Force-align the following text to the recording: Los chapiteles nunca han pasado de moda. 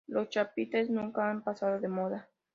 Los 0.07 0.29
chapiteles 0.29 0.89
nunca 0.89 1.29
han 1.29 1.43
pasado 1.43 1.79
de 1.79 1.87
moda. 1.87 2.27